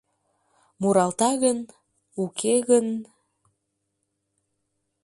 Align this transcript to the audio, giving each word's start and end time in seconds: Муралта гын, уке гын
Муралта 0.81 1.29
гын, 1.43 1.59
уке 2.23 2.53
гын 2.69 2.87